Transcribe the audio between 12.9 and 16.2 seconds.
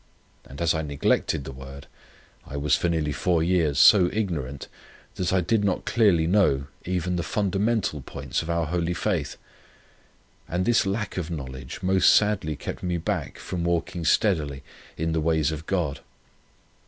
back from walking steadily in the ways of God.